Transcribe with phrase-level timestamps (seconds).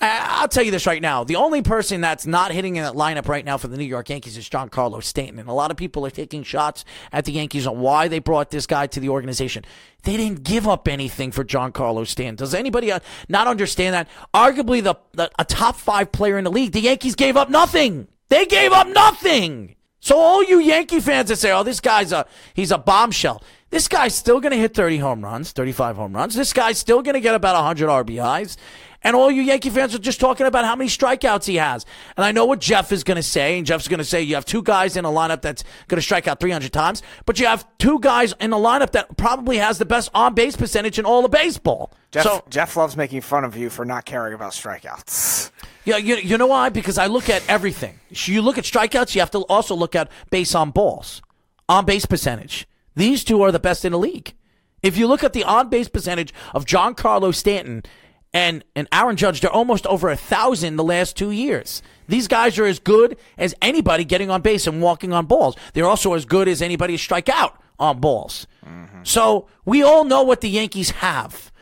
[0.00, 1.24] I'll tell you this right now.
[1.24, 4.10] The only person that's not hitting in that lineup right now for the New York
[4.10, 5.38] Yankees is Giancarlo Stanton.
[5.38, 8.50] And a lot of people are taking shots at the Yankees on why they brought
[8.50, 9.64] this guy to the organization.
[10.02, 12.36] They didn't give up anything for Giancarlo Stanton.
[12.36, 14.08] Does anybody uh, not understand that?
[14.34, 18.08] Arguably the, the a top five player in the league, the Yankees gave up nothing.
[18.28, 19.76] They gave up nothing.
[20.00, 23.88] So all you Yankee fans that say, "Oh, this guy's a he's a bombshell," this
[23.88, 26.34] guy's still going to hit 30 home runs, 35 home runs.
[26.34, 28.58] This guy's still going to get about 100 RBIs.
[29.04, 31.84] And all you Yankee fans are just talking about how many strikeouts he has.
[32.16, 33.58] And I know what Jeff is going to say.
[33.58, 36.02] And Jeff's going to say you have two guys in a lineup that's going to
[36.02, 39.76] strike out 300 times, but you have two guys in a lineup that probably has
[39.76, 41.92] the best on base percentage in all of baseball.
[42.10, 45.50] Jeff, so Jeff loves making fun of you for not caring about strikeouts.
[45.84, 46.70] yeah, you, you know why?
[46.70, 48.00] Because I look at everything.
[48.08, 51.20] You look at strikeouts, you have to also look at base on balls,
[51.68, 52.66] on base percentage.
[52.96, 54.34] These two are the best in the league.
[54.82, 57.82] If you look at the on base percentage of Giancarlo Stanton
[58.34, 61.82] and, and Aaron Judge, they're almost over a thousand the last two years.
[62.08, 65.56] These guys are as good as anybody getting on base and walking on balls.
[65.72, 68.46] They're also as good as anybody to strike out on balls.
[68.66, 69.04] Mm-hmm.
[69.04, 71.52] So we all know what the Yankees have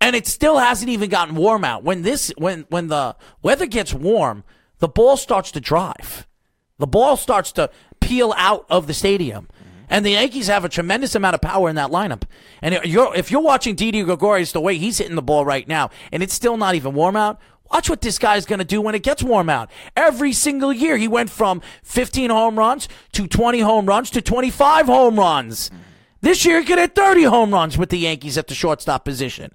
[0.00, 1.82] and it still hasn't even gotten warm out.
[1.82, 4.44] When this when when the weather gets warm,
[4.78, 6.26] the ball starts to drive.
[6.78, 9.48] The ball starts to peel out of the stadium.
[9.90, 12.22] And the Yankees have a tremendous amount of power in that lineup.
[12.62, 15.66] And if you're, if you're watching Didi Gregorius the way he's hitting the ball right
[15.66, 18.80] now, and it's still not even warm out, watch what this guy's going to do
[18.80, 19.70] when it gets warm out.
[19.96, 24.86] Every single year, he went from 15 home runs to 20 home runs to 25
[24.86, 25.70] home runs.
[26.20, 29.46] This year, he could hit 30 home runs with the Yankees at the shortstop position.